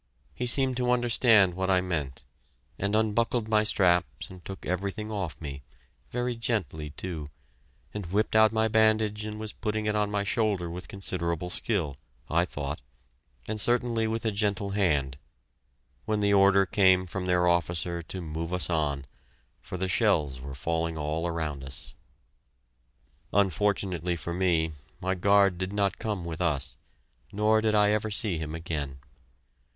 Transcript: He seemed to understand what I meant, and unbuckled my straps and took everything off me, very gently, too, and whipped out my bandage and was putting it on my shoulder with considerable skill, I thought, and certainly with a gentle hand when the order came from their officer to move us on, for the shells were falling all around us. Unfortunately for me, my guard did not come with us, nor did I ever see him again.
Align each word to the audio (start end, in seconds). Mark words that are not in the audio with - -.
He 0.33 0.47
seemed 0.47 0.77
to 0.77 0.89
understand 0.89 1.53
what 1.53 1.69
I 1.69 1.79
meant, 1.79 2.23
and 2.79 2.95
unbuckled 2.95 3.47
my 3.47 3.63
straps 3.63 4.31
and 4.31 4.43
took 4.43 4.65
everything 4.65 5.11
off 5.11 5.39
me, 5.39 5.61
very 6.09 6.35
gently, 6.35 6.89
too, 6.89 7.29
and 7.93 8.07
whipped 8.07 8.35
out 8.35 8.51
my 8.51 8.67
bandage 8.67 9.25
and 9.25 9.39
was 9.39 9.53
putting 9.53 9.85
it 9.85 9.95
on 9.95 10.09
my 10.09 10.23
shoulder 10.23 10.71
with 10.71 10.87
considerable 10.87 11.51
skill, 11.51 11.97
I 12.31 12.45
thought, 12.45 12.81
and 13.47 13.61
certainly 13.61 14.07
with 14.07 14.25
a 14.25 14.31
gentle 14.31 14.71
hand 14.71 15.19
when 16.05 16.19
the 16.19 16.33
order 16.33 16.65
came 16.65 17.05
from 17.05 17.27
their 17.27 17.47
officer 17.47 18.01
to 18.01 18.21
move 18.23 18.55
us 18.55 18.71
on, 18.71 19.05
for 19.61 19.77
the 19.77 19.87
shells 19.87 20.41
were 20.41 20.55
falling 20.55 20.97
all 20.97 21.27
around 21.27 21.63
us. 21.63 21.93
Unfortunately 23.33 24.15
for 24.15 24.33
me, 24.33 24.71
my 24.99 25.13
guard 25.13 25.59
did 25.59 25.71
not 25.73 25.99
come 25.99 26.25
with 26.25 26.41
us, 26.41 26.75
nor 27.31 27.61
did 27.61 27.75
I 27.75 27.91
ever 27.91 28.09
see 28.09 28.39
him 28.39 28.55
again. 28.55 28.97